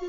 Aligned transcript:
En 0.00 0.06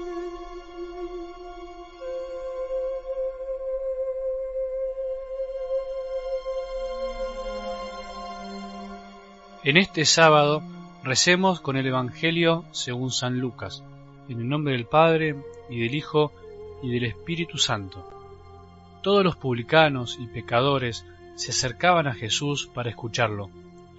este 9.78 10.06
sábado 10.06 10.62
recemos 11.04 11.60
con 11.60 11.76
el 11.76 11.88
Evangelio 11.88 12.66
según 12.72 13.12
San 13.12 13.40
Lucas, 13.40 13.84
en 14.28 14.40
el 14.40 14.48
nombre 14.48 14.74
del 14.74 14.86
Padre 14.86 15.36
y 15.70 15.80
del 15.80 15.96
Hijo 15.96 16.32
y 16.84 16.90
del 16.90 17.06
Espíritu 17.06 17.58
Santo. 17.58 18.08
Todos 19.02 19.24
los 19.24 19.36
publicanos 19.36 20.18
y 20.20 20.28
pecadores 20.28 21.06
se 21.36 21.52
acercaban 21.52 22.06
a 22.06 22.14
Jesús 22.14 22.70
para 22.74 22.90
escucharlo. 22.90 23.50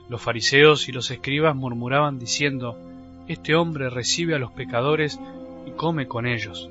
Los 0.08 0.22
fariseos 0.22 0.88
y 0.88 0.92
los 0.92 1.10
escribas 1.10 1.56
murmuraban 1.56 2.18
diciendo, 2.18 2.78
Este 3.26 3.56
hombre 3.56 3.90
recibe 3.90 4.36
a 4.36 4.38
los 4.38 4.52
pecadores 4.52 5.18
y 5.66 5.72
come 5.72 6.06
con 6.06 6.26
ellos. 6.26 6.68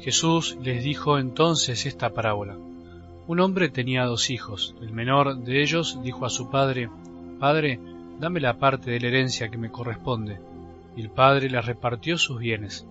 Jesús 0.00 0.56
les 0.62 0.84
dijo 0.84 1.18
entonces 1.18 1.86
esta 1.86 2.10
parábola. 2.10 2.56
Un 3.26 3.40
hombre 3.40 3.68
tenía 3.68 4.04
dos 4.04 4.30
hijos. 4.30 4.74
El 4.80 4.92
menor 4.92 5.38
de 5.38 5.60
ellos 5.60 5.98
dijo 6.02 6.24
a 6.24 6.30
su 6.30 6.50
padre, 6.50 6.88
Padre, 7.38 7.78
dame 8.18 8.40
la 8.40 8.58
parte 8.58 8.90
de 8.90 9.00
la 9.00 9.08
herencia 9.08 9.48
que 9.48 9.58
me 9.58 9.70
corresponde. 9.70 10.40
Y 10.96 11.02
el 11.02 11.10
padre 11.10 11.50
le 11.50 11.60
repartió 11.60 12.16
sus 12.16 12.38
bienes. 12.38 12.86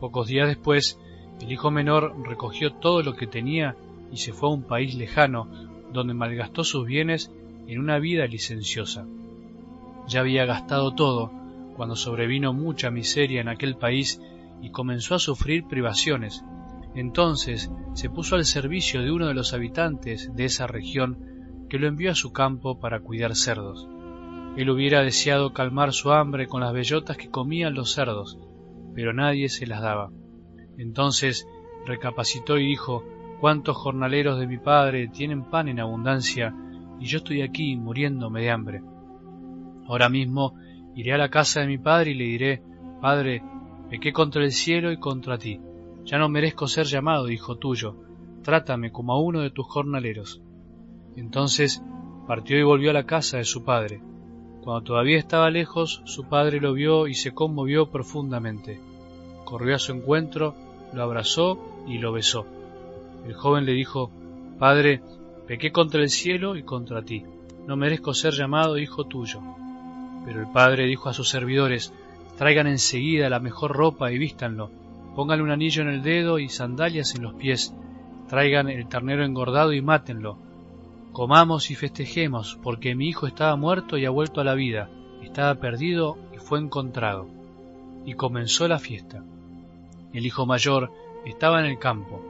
Pocos 0.00 0.28
días 0.28 0.48
después, 0.48 0.98
el 1.40 1.50
hijo 1.50 1.70
menor 1.70 2.14
recogió 2.26 2.72
todo 2.74 3.02
lo 3.02 3.14
que 3.14 3.26
tenía 3.26 3.74
y 4.12 4.18
se 4.18 4.32
fue 4.32 4.48
a 4.48 4.52
un 4.52 4.62
país 4.62 4.94
lejano, 4.94 5.48
donde 5.92 6.14
malgastó 6.14 6.62
sus 6.62 6.86
bienes 6.86 7.32
en 7.66 7.80
una 7.80 7.98
vida 7.98 8.26
licenciosa. 8.26 9.06
Ya 10.06 10.20
había 10.20 10.44
gastado 10.44 10.94
todo, 10.94 11.32
cuando 11.76 11.96
sobrevino 11.96 12.52
mucha 12.52 12.90
miseria 12.90 13.40
en 13.40 13.48
aquel 13.48 13.76
país 13.76 14.20
y 14.60 14.70
comenzó 14.70 15.14
a 15.14 15.18
sufrir 15.18 15.66
privaciones. 15.66 16.44
Entonces 16.94 17.70
se 17.94 18.10
puso 18.10 18.36
al 18.36 18.44
servicio 18.44 19.02
de 19.02 19.10
uno 19.10 19.26
de 19.26 19.34
los 19.34 19.52
habitantes 19.52 20.30
de 20.34 20.44
esa 20.44 20.66
región 20.66 21.66
que 21.68 21.78
lo 21.78 21.88
envió 21.88 22.12
a 22.12 22.14
su 22.14 22.32
campo 22.32 22.78
para 22.78 23.00
cuidar 23.00 23.34
cerdos. 23.34 23.88
Él 24.56 24.70
hubiera 24.70 25.02
deseado 25.02 25.52
calmar 25.52 25.92
su 25.92 26.12
hambre 26.12 26.46
con 26.46 26.60
las 26.60 26.72
bellotas 26.72 27.16
que 27.16 27.30
comían 27.30 27.74
los 27.74 27.92
cerdos, 27.92 28.38
pero 28.94 29.12
nadie 29.12 29.48
se 29.48 29.66
las 29.66 29.82
daba. 29.82 30.10
Entonces 30.78 31.46
recapacitó 31.86 32.58
y 32.58 32.66
dijo, 32.66 33.04
¿Cuántos 33.40 33.76
jornaleros 33.76 34.38
de 34.38 34.46
mi 34.46 34.58
padre 34.58 35.08
tienen 35.08 35.44
pan 35.44 35.68
en 35.68 35.80
abundancia 35.80 36.54
y 37.00 37.06
yo 37.06 37.18
estoy 37.18 37.42
aquí 37.42 37.76
muriéndome 37.76 38.42
de 38.42 38.50
hambre? 38.50 38.82
Ahora 39.86 40.08
mismo 40.08 40.54
iré 40.94 41.12
a 41.12 41.18
la 41.18 41.28
casa 41.28 41.60
de 41.60 41.66
mi 41.66 41.78
padre 41.78 42.12
y 42.12 42.14
le 42.14 42.24
diré, 42.24 42.62
Padre, 43.00 43.42
pequé 43.90 44.12
contra 44.12 44.44
el 44.44 44.52
cielo 44.52 44.92
y 44.92 44.98
contra 44.98 45.38
ti. 45.38 45.60
Ya 46.04 46.18
no 46.18 46.28
merezco 46.28 46.68
ser 46.68 46.86
llamado 46.86 47.30
hijo 47.30 47.56
tuyo. 47.56 47.96
Trátame 48.42 48.92
como 48.92 49.12
a 49.12 49.20
uno 49.20 49.40
de 49.40 49.50
tus 49.50 49.66
jornaleros. 49.66 50.40
Entonces 51.16 51.82
partió 52.26 52.58
y 52.58 52.62
volvió 52.62 52.90
a 52.90 52.94
la 52.94 53.06
casa 53.06 53.38
de 53.38 53.44
su 53.44 53.64
padre. 53.64 54.02
Cuando 54.62 54.82
todavía 54.82 55.18
estaba 55.18 55.50
lejos, 55.50 56.02
su 56.04 56.24
padre 56.24 56.60
lo 56.60 56.72
vio 56.72 57.06
y 57.06 57.14
se 57.14 57.32
conmovió 57.32 57.90
profundamente. 57.90 58.80
Corrió 59.44 59.76
a 59.76 59.78
su 59.78 59.92
encuentro, 59.92 60.54
lo 60.92 61.02
abrazó 61.02 61.58
y 61.86 61.98
lo 61.98 62.12
besó. 62.12 62.46
El 63.26 63.34
joven 63.34 63.64
le 63.64 63.72
dijo, 63.72 64.10
Padre, 64.58 65.02
pequé 65.46 65.72
contra 65.72 66.00
el 66.02 66.08
cielo 66.08 66.56
y 66.56 66.62
contra 66.62 67.02
ti. 67.02 67.24
No 67.66 67.76
merezco 67.76 68.14
ser 68.14 68.32
llamado 68.32 68.78
hijo 68.78 69.04
tuyo. 69.04 69.40
Pero 70.24 70.40
el 70.40 70.50
padre 70.50 70.86
dijo 70.86 71.08
a 71.08 71.14
sus 71.14 71.28
servidores, 71.28 71.92
Traigan 72.36 72.66
enseguida 72.66 73.28
la 73.28 73.40
mejor 73.40 73.72
ropa 73.72 74.10
y 74.10 74.18
vístanlo. 74.18 74.70
Pónganle 75.14 75.44
un 75.44 75.50
anillo 75.50 75.82
en 75.82 75.88
el 75.88 76.02
dedo 76.02 76.38
y 76.38 76.48
sandalias 76.48 77.14
en 77.14 77.22
los 77.22 77.34
pies. 77.34 77.74
Traigan 78.28 78.68
el 78.68 78.88
ternero 78.88 79.24
engordado 79.24 79.72
y 79.72 79.82
mátenlo 79.82 80.38
Comamos 81.14 81.70
y 81.70 81.76
festejemos, 81.76 82.58
porque 82.60 82.96
mi 82.96 83.06
hijo 83.06 83.28
estaba 83.28 83.54
muerto 83.54 83.96
y 83.96 84.04
ha 84.04 84.10
vuelto 84.10 84.40
a 84.40 84.44
la 84.44 84.54
vida, 84.54 84.90
estaba 85.22 85.54
perdido 85.60 86.18
y 86.34 86.38
fue 86.38 86.58
encontrado. 86.58 87.28
Y 88.04 88.14
comenzó 88.14 88.66
la 88.66 88.80
fiesta. 88.80 89.22
El 90.12 90.26
hijo 90.26 90.44
mayor 90.44 90.90
estaba 91.24 91.60
en 91.60 91.66
el 91.66 91.78
campo. 91.78 92.20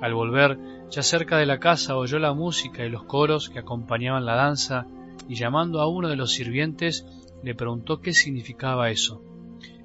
Al 0.00 0.14
volver, 0.14 0.58
ya 0.90 1.04
cerca 1.04 1.36
de 1.36 1.46
la 1.46 1.60
casa, 1.60 1.96
oyó 1.96 2.18
la 2.18 2.34
música 2.34 2.84
y 2.84 2.90
los 2.90 3.04
coros 3.04 3.48
que 3.48 3.60
acompañaban 3.60 4.26
la 4.26 4.34
danza, 4.34 4.88
y 5.28 5.36
llamando 5.36 5.80
a 5.80 5.86
uno 5.86 6.08
de 6.08 6.16
los 6.16 6.32
sirvientes, 6.32 7.06
le 7.44 7.54
preguntó 7.54 8.00
qué 8.00 8.12
significaba 8.12 8.90
eso. 8.90 9.22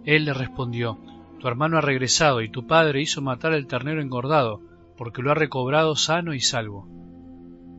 Él 0.07 0.23
le 0.23 0.34
respondió, 0.34 0.97
Tu 1.41 1.50
hermano 1.50 1.78
ha 1.78 1.81
regresado 1.81 2.41
y 2.41 2.47
tu 2.47 2.66
padre 2.66 3.01
hizo 3.01 3.22
matar 3.22 3.51
al 3.51 3.68
ternero 3.68 4.01
engordado, 4.01 4.62
porque 4.95 5.22
lo 5.22 5.31
ha 5.31 5.34
recobrado 5.34 5.97
sano 5.97 6.34
y 6.34 6.40
salvo. 6.40 6.88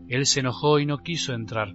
Él 0.08 0.26
se 0.26 0.40
enojó 0.40 0.78
y 0.78 0.84
no 0.84 0.98
quiso 0.98 1.32
entrar. 1.32 1.74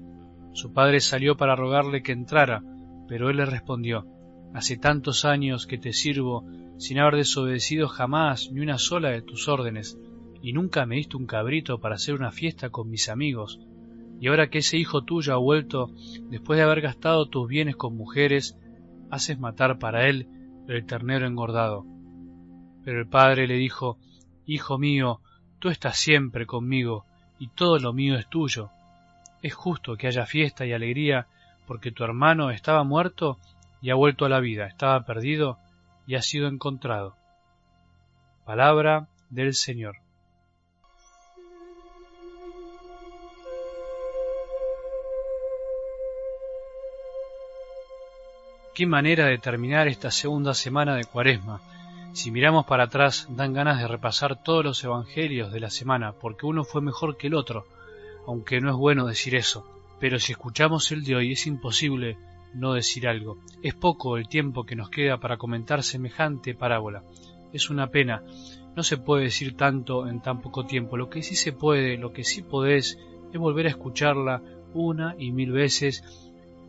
Su 0.53 0.71
padre 0.71 0.99
salió 0.99 1.35
para 1.37 1.55
rogarle 1.55 2.03
que 2.03 2.11
entrara, 2.11 2.61
pero 3.07 3.31
él 3.31 3.37
le 3.37 3.47
respondió, 3.47 4.05
Hace 4.53 4.77
tantos 4.77 5.25
años 5.25 5.65
que 5.65 5.79
te 5.79 5.91
sirvo 5.91 6.45
sin 6.77 6.99
haber 6.99 7.15
desobedecido 7.15 7.87
jamás 7.87 8.51
ni 8.51 8.59
una 8.59 8.77
sola 8.77 9.09
de 9.09 9.23
tus 9.23 9.47
órdenes, 9.47 9.97
y 10.43 10.53
nunca 10.53 10.85
me 10.85 10.97
diste 10.97 11.17
un 11.17 11.25
cabrito 11.25 11.79
para 11.79 11.95
hacer 11.95 12.13
una 12.13 12.31
fiesta 12.31 12.69
con 12.69 12.91
mis 12.91 13.09
amigos, 13.09 13.59
y 14.21 14.27
ahora 14.27 14.51
que 14.51 14.59
ese 14.59 14.77
hijo 14.77 15.03
tuyo 15.03 15.33
ha 15.33 15.37
vuelto, 15.37 15.89
después 16.29 16.57
de 16.57 16.63
haber 16.63 16.81
gastado 16.81 17.25
tus 17.25 17.47
bienes 17.47 17.75
con 17.75 17.97
mujeres, 17.97 18.55
haces 19.09 19.39
matar 19.39 19.79
para 19.79 20.07
él 20.07 20.27
el 20.67 20.85
ternero 20.85 21.27
engordado. 21.27 21.85
Pero 22.83 22.99
el 22.99 23.07
padre 23.07 23.47
le 23.47 23.55
dijo, 23.55 23.97
Hijo 24.45 24.77
mío, 24.77 25.21
tú 25.59 25.69
estás 25.69 25.97
siempre 25.97 26.45
conmigo, 26.45 27.05
y 27.39 27.47
todo 27.47 27.79
lo 27.79 27.93
mío 27.93 28.17
es 28.17 28.27
tuyo. 28.27 28.69
Es 29.41 29.53
justo 29.53 29.95
que 29.95 30.07
haya 30.07 30.25
fiesta 30.25 30.65
y 30.65 30.73
alegría, 30.73 31.27
porque 31.67 31.91
tu 31.91 32.03
hermano 32.03 32.51
estaba 32.51 32.83
muerto 32.83 33.39
y 33.81 33.89
ha 33.89 33.95
vuelto 33.95 34.25
a 34.25 34.29
la 34.29 34.39
vida, 34.39 34.65
estaba 34.65 35.05
perdido 35.05 35.57
y 36.07 36.15
ha 36.15 36.21
sido 36.21 36.47
encontrado. 36.47 37.15
Palabra 38.45 39.07
del 39.29 39.53
Señor. 39.53 40.02
Qué 48.73 48.87
manera 48.87 49.27
de 49.27 49.37
terminar 49.37 49.87
esta 49.87 50.09
segunda 50.09 50.55
semana 50.55 50.95
de 50.95 51.05
Cuaresma, 51.05 51.61
si 52.13 52.31
miramos 52.31 52.65
para 52.65 52.85
atrás, 52.85 53.27
dan 53.29 53.53
ganas 53.53 53.79
de 53.79 53.87
repasar 53.87 54.41
todos 54.41 54.65
los 54.65 54.83
evangelios 54.83 55.51
de 55.51 55.59
la 55.59 55.69
semana, 55.69 56.13
porque 56.13 56.47
uno 56.47 56.63
fue 56.63 56.81
mejor 56.81 57.15
que 57.15 57.27
el 57.27 57.35
otro, 57.35 57.67
aunque 58.25 58.61
no 58.61 58.71
es 58.71 58.75
bueno 58.75 59.05
decir 59.05 59.35
eso. 59.35 59.63
Pero 59.99 60.17
si 60.17 60.31
escuchamos 60.31 60.91
el 60.91 61.03
de 61.03 61.15
hoy 61.15 61.33
es 61.33 61.45
imposible 61.45 62.17
no 62.55 62.73
decir 62.73 63.07
algo. 63.07 63.37
Es 63.61 63.75
poco 63.75 64.17
el 64.17 64.27
tiempo 64.27 64.63
que 64.63 64.75
nos 64.75 64.89
queda 64.89 65.19
para 65.19 65.37
comentar 65.37 65.83
semejante 65.83 66.55
parábola. 66.55 67.03
Es 67.51 67.69
una 67.69 67.91
pena. 67.91 68.23
No 68.75 68.81
se 68.81 68.97
puede 68.97 69.25
decir 69.25 69.55
tanto 69.55 70.07
en 70.07 70.19
tan 70.19 70.41
poco 70.41 70.65
tiempo. 70.65 70.97
Lo 70.97 71.11
que 71.11 71.21
sí 71.21 71.35
se 71.35 71.53
puede, 71.53 71.95
lo 71.99 72.11
que 72.11 72.23
sí 72.23 72.41
podés, 72.41 72.97
es 73.31 73.39
volver 73.39 73.67
a 73.67 73.69
escucharla 73.69 74.41
una 74.73 75.13
y 75.19 75.31
mil 75.31 75.51
veces 75.51 76.03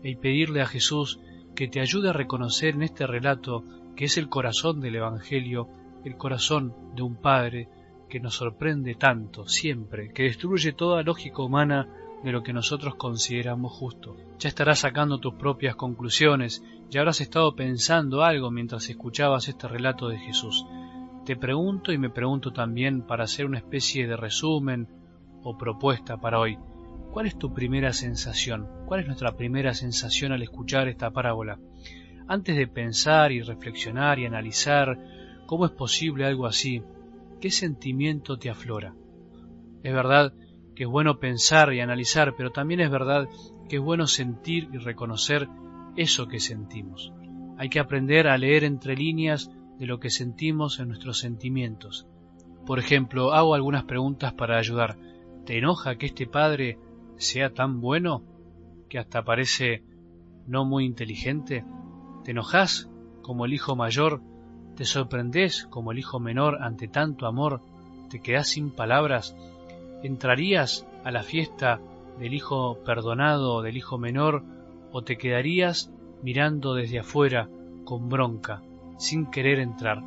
y 0.02 0.16
pedirle 0.16 0.60
a 0.60 0.66
Jesús 0.66 1.18
que 1.54 1.68
te 1.68 1.80
ayude 1.80 2.10
a 2.10 2.12
reconocer 2.12 2.74
en 2.74 2.82
este 2.82 3.06
relato 3.06 3.64
que 3.96 4.06
es 4.06 4.18
el 4.18 4.28
corazón 4.28 4.80
del 4.80 4.96
Evangelio, 4.96 5.68
el 6.04 6.16
corazón 6.16 6.74
de 6.94 7.02
un 7.02 7.16
Padre 7.16 7.68
que 8.08 8.20
nos 8.20 8.34
sorprende 8.34 8.94
tanto, 8.94 9.46
siempre, 9.48 10.12
que 10.12 10.24
destruye 10.24 10.72
toda 10.72 11.02
lógica 11.02 11.42
humana 11.42 11.88
de 12.22 12.32
lo 12.32 12.42
que 12.42 12.52
nosotros 12.52 12.94
consideramos 12.94 13.72
justo. 13.72 14.16
Ya 14.38 14.48
estarás 14.48 14.80
sacando 14.80 15.18
tus 15.18 15.34
propias 15.34 15.76
conclusiones, 15.76 16.64
ya 16.90 17.00
habrás 17.00 17.20
estado 17.20 17.54
pensando 17.54 18.22
algo 18.22 18.50
mientras 18.50 18.88
escuchabas 18.88 19.48
este 19.48 19.68
relato 19.68 20.08
de 20.08 20.18
Jesús. 20.18 20.66
Te 21.24 21.36
pregunto 21.36 21.92
y 21.92 21.98
me 21.98 22.10
pregunto 22.10 22.52
también 22.52 23.02
para 23.02 23.24
hacer 23.24 23.46
una 23.46 23.58
especie 23.58 24.06
de 24.06 24.16
resumen 24.16 24.88
o 25.42 25.56
propuesta 25.56 26.16
para 26.16 26.38
hoy. 26.38 26.58
¿Cuál 27.14 27.26
es 27.26 27.38
tu 27.38 27.54
primera 27.54 27.92
sensación? 27.92 28.66
¿Cuál 28.86 29.02
es 29.02 29.06
nuestra 29.06 29.36
primera 29.36 29.72
sensación 29.72 30.32
al 30.32 30.42
escuchar 30.42 30.88
esta 30.88 31.12
parábola? 31.12 31.60
Antes 32.26 32.56
de 32.56 32.66
pensar 32.66 33.30
y 33.30 33.40
reflexionar 33.40 34.18
y 34.18 34.26
analizar 34.26 34.98
cómo 35.46 35.64
es 35.64 35.70
posible 35.70 36.26
algo 36.26 36.44
así, 36.44 36.82
¿qué 37.40 37.52
sentimiento 37.52 38.36
te 38.36 38.50
aflora? 38.50 38.96
Es 39.84 39.94
verdad 39.94 40.34
que 40.74 40.82
es 40.82 40.88
bueno 40.88 41.20
pensar 41.20 41.72
y 41.72 41.78
analizar, 41.78 42.34
pero 42.36 42.50
también 42.50 42.80
es 42.80 42.90
verdad 42.90 43.28
que 43.68 43.76
es 43.76 43.82
bueno 43.82 44.08
sentir 44.08 44.68
y 44.72 44.78
reconocer 44.78 45.48
eso 45.94 46.26
que 46.26 46.40
sentimos. 46.40 47.12
Hay 47.58 47.68
que 47.68 47.78
aprender 47.78 48.26
a 48.26 48.36
leer 48.38 48.64
entre 48.64 48.96
líneas 48.96 49.52
de 49.78 49.86
lo 49.86 50.00
que 50.00 50.10
sentimos 50.10 50.80
en 50.80 50.88
nuestros 50.88 51.20
sentimientos. 51.20 52.08
Por 52.66 52.80
ejemplo, 52.80 53.34
hago 53.34 53.54
algunas 53.54 53.84
preguntas 53.84 54.32
para 54.32 54.58
ayudar. 54.58 54.98
¿Te 55.46 55.58
enoja 55.58 55.94
que 55.94 56.06
este 56.06 56.26
padre 56.26 56.76
sea 57.16 57.50
tan 57.50 57.80
bueno 57.80 58.22
que 58.88 58.98
hasta 58.98 59.24
parece 59.24 59.82
no 60.46 60.64
muy 60.64 60.84
inteligente? 60.84 61.64
¿Te 62.24 62.32
enojas 62.32 62.88
como 63.22 63.44
el 63.44 63.54
hijo 63.54 63.76
mayor 63.76 64.20
¿Te 64.76 64.84
sorprendés 64.84 65.66
como 65.70 65.92
el 65.92 66.00
hijo 66.00 66.18
menor 66.18 66.60
ante 66.60 66.88
tanto 66.88 67.26
amor? 67.26 67.60
¿Te 68.10 68.20
quedás 68.20 68.48
sin 68.48 68.70
palabras? 68.70 69.36
¿Entrarías 70.02 70.84
a 71.04 71.12
la 71.12 71.22
fiesta 71.22 71.80
del 72.18 72.34
hijo 72.34 72.78
perdonado, 72.84 73.62
del 73.62 73.76
hijo 73.76 73.98
menor, 73.98 74.42
o 74.90 75.02
te 75.02 75.16
quedarías 75.16 75.92
mirando 76.22 76.74
desde 76.74 76.98
afuera 76.98 77.48
con 77.84 78.08
bronca, 78.08 78.62
sin 78.98 79.26
querer 79.26 79.60
entrar? 79.60 80.02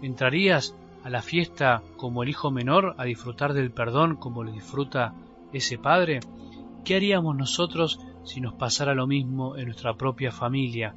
¿Entrarías 0.00 0.74
a 1.04 1.10
la 1.10 1.20
fiesta 1.20 1.82
como 1.98 2.22
el 2.22 2.30
hijo 2.30 2.50
menor 2.50 2.94
a 2.96 3.04
disfrutar 3.04 3.52
del 3.52 3.70
perdón 3.70 4.16
como 4.16 4.44
lo 4.44 4.50
disfruta 4.50 5.12
ese 5.52 5.78
padre? 5.78 6.20
¿Qué 6.84 6.96
haríamos 6.96 7.36
nosotros 7.36 8.00
si 8.24 8.40
nos 8.40 8.54
pasara 8.54 8.94
lo 8.94 9.06
mismo 9.06 9.56
en 9.56 9.66
nuestra 9.66 9.94
propia 9.94 10.32
familia? 10.32 10.94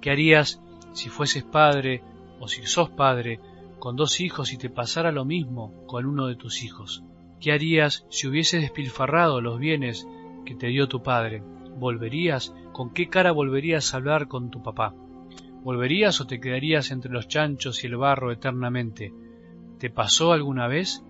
¿Qué 0.00 0.10
harías 0.10 0.62
si 0.92 1.08
fueses 1.08 1.44
padre 1.44 2.02
o 2.40 2.48
si 2.48 2.62
sos 2.66 2.90
padre 2.90 3.40
con 3.78 3.96
dos 3.96 4.20
hijos 4.20 4.52
y 4.52 4.58
te 4.58 4.70
pasara 4.70 5.12
lo 5.12 5.24
mismo 5.24 5.84
con 5.86 6.06
uno 6.06 6.26
de 6.26 6.36
tus 6.36 6.62
hijos? 6.62 7.04
¿Qué 7.40 7.52
harías 7.52 8.06
si 8.10 8.26
hubieses 8.26 8.60
despilfarrado 8.60 9.40
los 9.40 9.58
bienes 9.58 10.06
que 10.44 10.54
te 10.54 10.68
dio 10.68 10.88
tu 10.88 11.02
padre? 11.02 11.42
¿Volverías? 11.78 12.54
¿Con 12.72 12.90
qué 12.90 13.08
cara 13.08 13.32
volverías 13.32 13.92
a 13.92 13.96
hablar 13.96 14.28
con 14.28 14.50
tu 14.50 14.62
papá? 14.62 14.94
¿Volverías 15.62 16.20
o 16.20 16.26
te 16.26 16.40
quedarías 16.40 16.90
entre 16.90 17.10
los 17.10 17.28
chanchos 17.28 17.84
y 17.84 17.86
el 17.86 17.96
barro 17.96 18.32
eternamente? 18.32 19.12
¿Te 19.78 19.90
pasó 19.90 20.32
alguna 20.32 20.68
vez? 20.68 21.04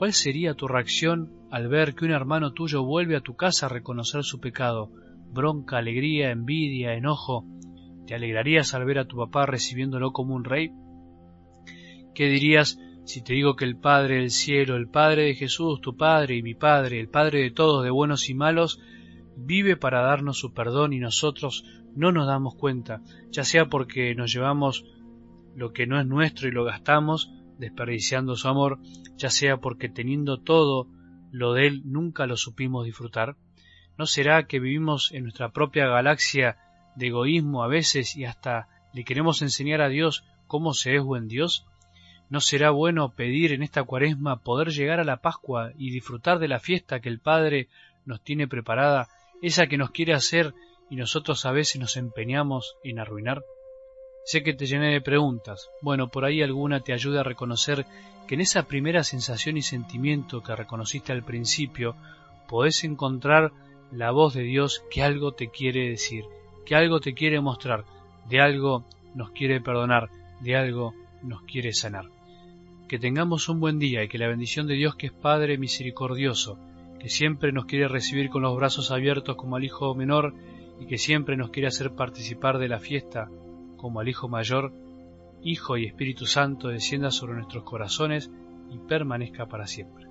¿Cuál 0.00 0.14
sería 0.14 0.54
tu 0.54 0.66
reacción 0.66 1.30
al 1.50 1.68
ver 1.68 1.94
que 1.94 2.06
un 2.06 2.12
hermano 2.12 2.54
tuyo 2.54 2.82
vuelve 2.82 3.16
a 3.16 3.20
tu 3.20 3.36
casa 3.36 3.66
a 3.66 3.68
reconocer 3.68 4.24
su 4.24 4.40
pecado? 4.40 4.90
¿Bronca, 5.30 5.76
alegría, 5.76 6.30
envidia, 6.30 6.94
enojo? 6.94 7.44
¿Te 8.06 8.14
alegrarías 8.14 8.72
al 8.72 8.86
ver 8.86 8.98
a 8.98 9.04
tu 9.04 9.18
papá 9.18 9.44
recibiéndolo 9.44 10.12
como 10.12 10.34
un 10.34 10.44
rey? 10.44 10.70
¿Qué 12.14 12.28
dirías 12.28 12.78
si 13.04 13.22
te 13.22 13.34
digo 13.34 13.56
que 13.56 13.66
el 13.66 13.76
Padre 13.76 14.20
del 14.20 14.30
cielo, 14.30 14.76
el 14.76 14.88
Padre 14.88 15.24
de 15.24 15.34
Jesús, 15.34 15.82
tu 15.82 15.94
Padre 15.98 16.34
y 16.34 16.42
mi 16.42 16.54
Padre, 16.54 16.98
el 16.98 17.10
Padre 17.10 17.42
de 17.42 17.50
todos, 17.50 17.84
de 17.84 17.90
buenos 17.90 18.30
y 18.30 18.32
malos, 18.32 18.80
vive 19.36 19.76
para 19.76 20.00
darnos 20.00 20.38
su 20.38 20.54
perdón 20.54 20.94
y 20.94 20.98
nosotros 20.98 21.66
no 21.94 22.10
nos 22.10 22.26
damos 22.26 22.54
cuenta, 22.54 23.02
ya 23.30 23.44
sea 23.44 23.66
porque 23.66 24.14
nos 24.14 24.32
llevamos 24.32 24.82
lo 25.54 25.74
que 25.74 25.86
no 25.86 26.00
es 26.00 26.06
nuestro 26.06 26.48
y 26.48 26.52
lo 26.52 26.64
gastamos, 26.64 27.30
desperdiciando 27.60 28.34
su 28.34 28.48
amor, 28.48 28.78
ya 29.16 29.30
sea 29.30 29.58
porque 29.58 29.88
teniendo 29.88 30.38
todo 30.38 30.88
lo 31.30 31.52
de 31.52 31.66
él 31.66 31.82
nunca 31.84 32.26
lo 32.26 32.36
supimos 32.36 32.86
disfrutar? 32.86 33.36
¿No 33.96 34.06
será 34.06 34.46
que 34.46 34.58
vivimos 34.58 35.12
en 35.12 35.24
nuestra 35.24 35.50
propia 35.50 35.86
galaxia 35.86 36.56
de 36.96 37.08
egoísmo 37.08 37.62
a 37.62 37.68
veces 37.68 38.16
y 38.16 38.24
hasta 38.24 38.68
le 38.92 39.04
queremos 39.04 39.42
enseñar 39.42 39.82
a 39.82 39.88
Dios 39.88 40.24
cómo 40.46 40.72
se 40.72 40.96
es 40.96 41.02
buen 41.02 41.28
Dios? 41.28 41.66
¿No 42.30 42.40
será 42.40 42.70
bueno 42.70 43.14
pedir 43.14 43.52
en 43.52 43.62
esta 43.62 43.84
cuaresma 43.84 44.42
poder 44.42 44.70
llegar 44.70 45.00
a 45.00 45.04
la 45.04 45.18
Pascua 45.18 45.72
y 45.76 45.90
disfrutar 45.90 46.38
de 46.38 46.48
la 46.48 46.60
fiesta 46.60 47.00
que 47.00 47.08
el 47.08 47.20
Padre 47.20 47.68
nos 48.06 48.22
tiene 48.22 48.48
preparada, 48.48 49.08
esa 49.42 49.66
que 49.66 49.76
nos 49.76 49.90
quiere 49.90 50.14
hacer 50.14 50.54
y 50.88 50.96
nosotros 50.96 51.44
a 51.44 51.52
veces 51.52 51.80
nos 51.80 51.96
empeñamos 51.96 52.76
en 52.82 52.98
arruinar? 52.98 53.42
Sé 54.24 54.42
que 54.42 54.54
te 54.54 54.66
llené 54.66 54.92
de 54.92 55.00
preguntas. 55.00 55.70
Bueno, 55.80 56.08
por 56.08 56.24
ahí 56.24 56.42
alguna 56.42 56.80
te 56.80 56.92
ayuda 56.92 57.20
a 57.20 57.24
reconocer 57.24 57.86
que 58.26 58.34
en 58.34 58.42
esa 58.42 58.64
primera 58.64 59.02
sensación 59.02 59.56
y 59.56 59.62
sentimiento 59.62 60.42
que 60.42 60.54
reconociste 60.54 61.12
al 61.12 61.24
principio, 61.24 61.96
podés 62.48 62.84
encontrar 62.84 63.52
la 63.90 64.10
voz 64.10 64.34
de 64.34 64.42
Dios 64.42 64.84
que 64.90 65.02
algo 65.02 65.32
te 65.32 65.48
quiere 65.48 65.88
decir 65.88 66.24
que 66.70 66.76
algo 66.76 67.00
te 67.00 67.14
quiere 67.14 67.40
mostrar, 67.40 67.84
de 68.28 68.40
algo 68.40 68.84
nos 69.16 69.32
quiere 69.32 69.60
perdonar, 69.60 70.08
de 70.40 70.54
algo 70.54 70.94
nos 71.20 71.42
quiere 71.42 71.72
sanar. 71.72 72.06
Que 72.88 73.00
tengamos 73.00 73.48
un 73.48 73.58
buen 73.58 73.80
día 73.80 74.04
y 74.04 74.08
que 74.08 74.18
la 74.18 74.28
bendición 74.28 74.68
de 74.68 74.74
Dios 74.74 74.94
que 74.94 75.06
es 75.06 75.12
Padre 75.12 75.58
misericordioso, 75.58 76.58
que 77.00 77.08
siempre 77.08 77.50
nos 77.50 77.64
quiere 77.64 77.88
recibir 77.88 78.30
con 78.30 78.42
los 78.42 78.56
brazos 78.56 78.92
abiertos 78.92 79.34
como 79.34 79.56
al 79.56 79.64
Hijo 79.64 79.96
menor 79.96 80.32
y 80.80 80.86
que 80.86 80.96
siempre 80.96 81.36
nos 81.36 81.50
quiere 81.50 81.66
hacer 81.66 81.90
participar 81.96 82.58
de 82.58 82.68
la 82.68 82.78
fiesta 82.78 83.28
como 83.80 84.00
al 84.00 84.08
Hijo 84.08 84.28
mayor, 84.28 84.74
Hijo 85.42 85.78
y 85.78 85.86
Espíritu 85.86 86.26
Santo 86.26 86.68
descienda 86.68 87.10
sobre 87.10 87.32
nuestros 87.32 87.64
corazones 87.64 88.30
y 88.70 88.78
permanezca 88.78 89.46
para 89.46 89.66
siempre. 89.66 90.09